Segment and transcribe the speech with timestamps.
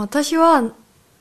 [0.00, 0.72] 私は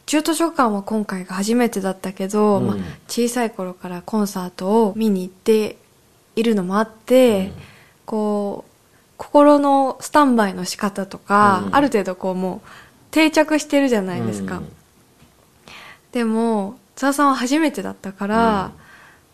[0.05, 2.67] 中途書館は今回が初めてだったけど、うん。
[2.67, 2.75] まあ、
[3.07, 5.77] 小さい頃からコンサートを見に行って
[6.35, 7.53] いるのもあって、うん。
[8.05, 8.71] こう
[9.17, 11.75] 心のスタンバイの仕方とか、うん。
[11.75, 12.67] ある程度こうもう
[13.11, 14.71] 定着してるじゃないですか、うん。
[16.11, 18.71] でも津田さんは初めてだったから、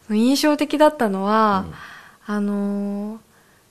[0.10, 1.66] 印象的だったのは、
[2.26, 3.18] あのー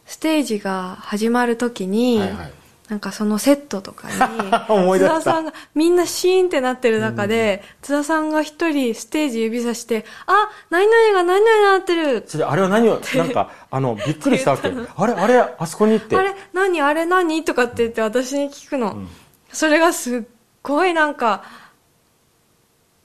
[0.08, 2.52] ステージが始まる時に、はいはい
[2.88, 4.15] なんかそのセットとかに
[4.98, 14.69] 津田さんがみんなシーンってなってる中で、津田さんが一人ステージ指さして「あ何々が何々になってる」それあれは何をなんかあのびっくりしたわけ。
[14.97, 16.16] あれあれあそこにって。
[16.16, 17.45] あれ何あれ何？
[17.45, 19.09] とかって言って私に聞くの、ん。
[19.52, 20.23] それがすっ
[20.62, 21.42] ごいなんか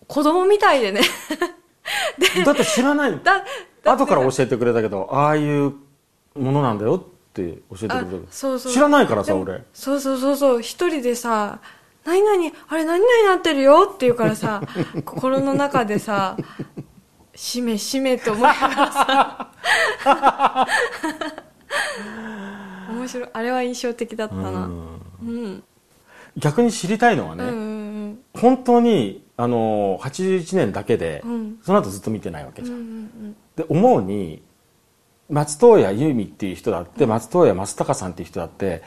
[0.08, 1.02] 子供みたいでね。
[2.46, 3.20] だって知らない。
[3.24, 3.44] だ
[3.84, 5.74] だ後から教えてくれたけどああいう
[6.36, 8.72] ものなんだよって教えてくれたそうそう。
[8.72, 9.64] 知らないからさ俺。
[9.74, 10.62] そうそうそうそう。
[10.62, 11.60] 一人でさ
[12.06, 14.62] 「何々あれ何々になってるよ」って言うからさ
[15.06, 16.38] 心の中でさ
[17.36, 19.52] 「しめしめ」と思いながらさ。
[22.90, 23.30] 面白い。
[23.34, 24.50] あれは印象的だったな。
[24.50, 25.00] うん。
[25.24, 25.64] うん。
[26.38, 27.84] 逆に知りたいのはね、うんうん
[28.34, 31.60] 本当にあの81年だけで、うん。
[31.64, 32.68] その後ずっと見てないわけうん。
[32.68, 33.36] うじゃん、ん。
[33.56, 34.42] で思うに
[35.30, 38.84] 松任谷由実っていう人だって、松任谷正隆さんっていう人だって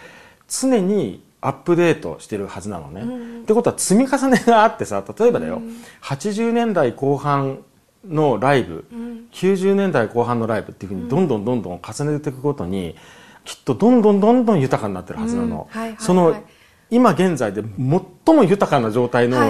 [0.49, 3.43] 常にアップデートしてるはずなのね、うん。
[3.43, 5.77] ってことは積み重ねがあってさ例えばだよ、うん。
[6.03, 7.61] 80年代後半
[8.05, 9.27] のライブ、うん。
[9.33, 12.97] 90年代後半のライブっていうふうにどんどんどんどん重ねていくごとに、
[13.45, 15.81] きっとどんどんどんどん豊かになってるはずなの、うん。
[15.81, 15.97] はいはいはい。
[15.99, 16.35] その
[16.91, 17.63] 今現在で
[18.25, 19.47] 最も豊かな状態の、は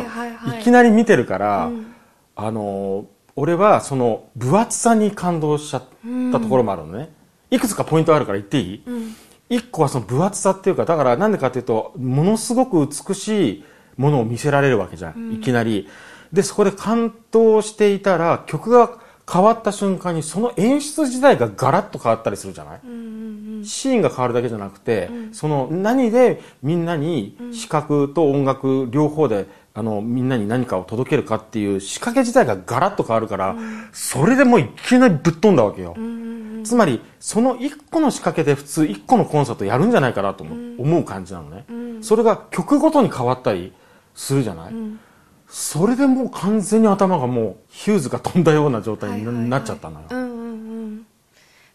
[0.60, 1.92] いきなり見てるから、うん。
[2.34, 5.84] あの俺はその分厚さに感動しちゃっ
[6.32, 7.10] たところもあるのね、
[7.50, 9.14] いくつかポイントあるから言っていい、うん。
[9.48, 13.64] 一個はその分厚さっていうかだからなんでかっていうとものすごく美しい
[13.96, 15.88] ものを見せられるわけじゃん、いきなり。
[16.32, 18.98] でそこで感動していたら曲が
[19.30, 23.26] 変わった瞬間にその演出自体がガラッと変わったりするじゃない、うんうん
[23.64, 29.46] シーンが変わるだけじゃなくて、その何でみんなに視覚と音楽両方で
[29.76, 33.54] あのみんなに何かを届けるかっていう仕掛け自体がガラッと変わるから、
[33.92, 36.26] それでもういきなりぶっ飛んだわけよ、うんうん
[36.66, 42.02] つまりその一個の仕掛けで普通一個のコンサートやるんじゃないかなと思う,、思う感じなのね、ん。
[42.02, 43.72] それが曲ごとに変わったり
[44.16, 44.98] するじゃない、ん。
[45.46, 51.06] それでもう完全に頭がもうヒューズが飛んだような状態にな,、っちゃったのよ、うんうんうん。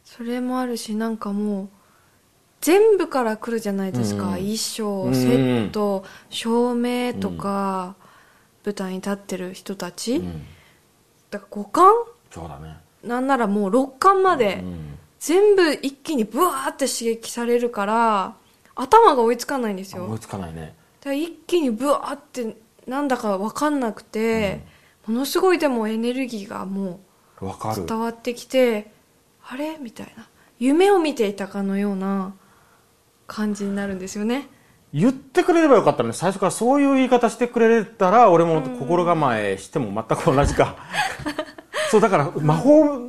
[0.03, 1.69] それもあるしなんかもう
[2.61, 4.31] 全部から来るじゃないですか、うん。
[4.35, 5.15] 衣装うん。
[5.15, 7.95] セット照明とか、
[8.63, 10.45] 舞台に立ってる人たち、うん。
[11.29, 11.91] だから五感？
[12.29, 14.97] そうだね、なんならもう六感までうん。
[15.19, 18.33] 全部一気にブワーって刺激されるから
[18.73, 20.05] 頭が追いつかないんですよ。
[20.05, 20.73] 思いつかないね。
[21.05, 22.55] 一気にブワーって
[22.87, 24.61] なんだか分かんなくて、
[25.05, 26.99] ものすごいでもエネルギーがも
[27.39, 27.45] う
[27.87, 28.91] 伝わってきて
[29.47, 29.77] あれ？
[29.79, 30.27] みたいな。
[30.57, 32.33] 夢を見ていたかのような
[33.31, 34.49] 感じになるんですよね。
[34.93, 40.75] 言ってくれればよかったね最初からそういう言い方してくれたら俺も心構えしても全く同じか。
[41.89, 42.99] そうだから魔法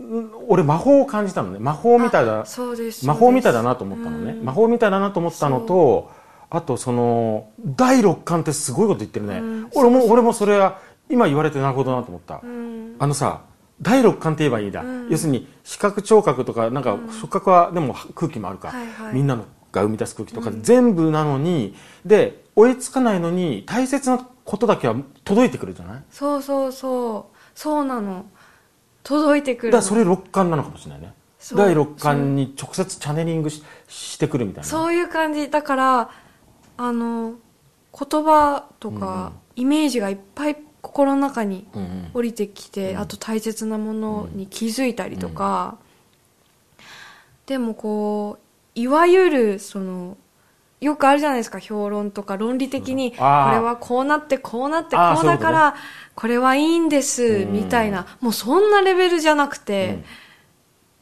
[0.48, 1.58] 俺魔法を感じたのね。
[1.58, 4.32] 魔法みたいだあそうです魔法みたいだななと思ったのね。
[4.32, 4.44] うん。
[4.44, 6.12] 魔法みたいだなと思ったのと
[6.50, 9.68] あとその第六感ってすごいこと言ってるね、うん。
[9.74, 10.78] 俺も俺もそれは
[11.10, 12.94] 今言われてなるほどなと思った、うん。
[13.00, 13.40] あのさ
[13.80, 15.08] 第六感って言えばいいんだ、うん。
[15.10, 19.14] 要するに視覚聴覚とかなんか触覚はでも空気もあるか、はいはい。
[19.14, 21.74] みんなのが生み出す空気とか全部なのに、
[22.04, 24.94] で追いつかないのに大切なことだけは
[25.24, 26.02] 届いてくるじゃない？
[26.10, 27.38] そうそうそう。
[27.54, 28.26] そうなの。
[29.02, 29.78] 届いてくるの。
[29.78, 31.14] だからそれ六感なのかもしれないね。
[31.54, 34.68] 第六感に直接チャネリングししてくるみたいな。
[34.68, 35.50] そういう感じ。
[35.50, 36.10] だから
[36.76, 37.34] あの
[37.98, 42.10] 言葉とか、イメージがいっぱい心の中にうんうん。
[42.14, 42.98] 降りてきて、うん。
[43.00, 45.78] あと大切なものに気づいたりとか、
[47.46, 48.41] でもこう
[48.74, 50.16] いわゆるその
[50.82, 55.76] よくあるじゃないですか評論とか論理的に、これはこうなってこうなってこうだから
[56.16, 57.52] これはいいんですうん。
[57.52, 58.18] みたいな。
[58.20, 60.02] もうそんなレベルじゃなくて、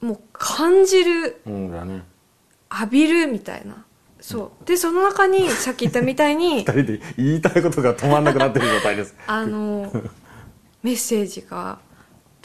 [0.03, 3.87] もう感じる浴びるみたいな。
[4.21, 4.67] そう。
[4.67, 9.17] でその中にさっき言ったみたいに 二人で言いたいことが止まんなくなってる状態です。
[9.27, 9.91] あの
[10.83, 11.79] メッセージが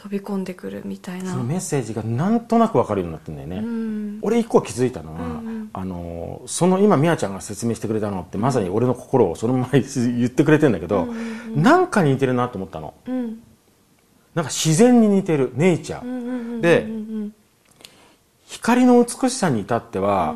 [0.05, 1.31] 飛び込んでくるみたいな。
[1.31, 4.19] そのメッセージがなんとなく分かるようになってるんだよね、うん。
[4.21, 5.69] 俺一個気づいたのは、うんうん。
[5.73, 11.07] あのその今みやちゃんが説明してくれたのってまさに俺の心をそのまま言ってくれてんだけど、
[11.55, 12.93] なんかに似てるなと思ったの。
[13.07, 13.39] うん。
[14.35, 17.33] なんか自然に似てるネイチャー、うんうんうんうんでうん。
[18.45, 20.35] 光の美しさに至っては、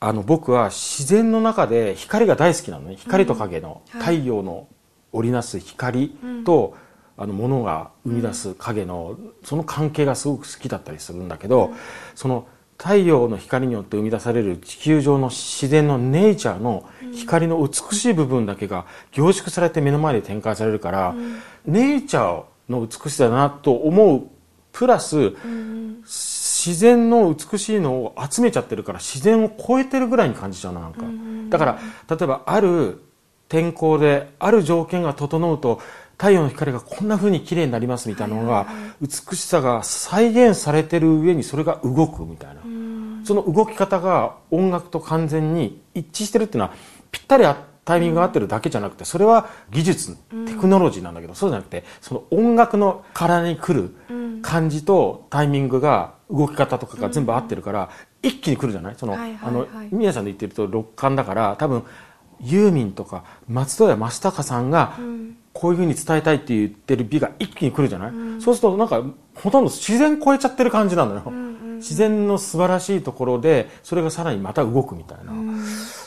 [0.00, 2.96] あの僕は自然の中で光が大好きなのね。
[2.96, 4.66] 光と影の、太陽の
[5.12, 6.74] 織りなす光と、
[7.18, 11.72] あの物が生み出す影の、その関係がすごく好きだったりするんだけど、
[12.14, 12.46] その
[12.78, 21.14] 太陽の光によって生み出される地球上の自然のネイチャーの光の美しい部分だけが凝縮されて目の前で展開されるから、
[21.66, 24.22] ネイチャーの美しさだなと思う
[24.70, 25.32] プラス、
[26.04, 31.02] 自然の美しいのを集めちゃってるから自然を超えてるぐらいに感じちゃうななんか、
[31.48, 33.02] だから例えばある
[33.48, 35.80] 天候である条件が整うと
[36.18, 38.66] 太陽の光がこんな風に綺麗になりますみたいなのが、
[39.00, 42.62] 美しさが再現されてる上にそれが動くみたいな、
[43.24, 46.74] その動き方が音楽と完全に一致してるっていうのは
[47.12, 50.16] ぴったりあタイミングが合ってるだけじゃなくてそれは技術
[50.46, 53.94] テクノロジーなんだけど、そうじゃなくてその音楽の体に来る
[54.42, 57.90] 感じとタイミングが動き方とかが全部合ってるから、
[58.22, 58.94] 一気に来るじゃない？
[58.98, 61.84] その、あの宮さんで言ってると六感だから多分
[62.40, 64.98] ユーミンとか松任谷正隆さんが
[65.52, 69.02] こういうふうに伝えたいって言ってる美が一気に来るじゃない、そうするとなんか
[69.34, 71.32] ほとんど自然超えちゃってる感じなのよ、
[71.76, 75.32] 自然の素晴らしいところでそれがさらにまた動くみたいな、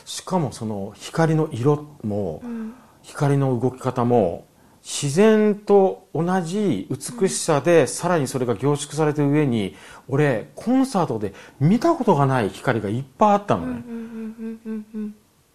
[0.04, 2.42] しかもその光の色も、
[3.02, 4.46] 光の動き方も
[4.82, 9.76] 自然と同じ美しさでさらにそれが凝縮されてる上に
[10.08, 13.82] 俺コンサートで見たことがない光がいっぱいあったのね、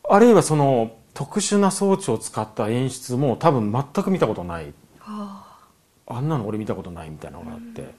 [0.09, 4.73] あるいはその特殊な装置を使った演出も多分全く見たことない。
[5.01, 5.57] あ
[6.05, 7.93] あんなの俺見たことないみたいなのがあって、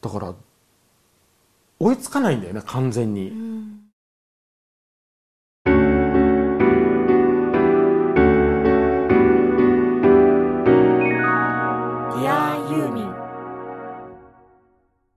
[0.00, 0.34] だから
[1.80, 3.30] 追いつかないんだよね完全に、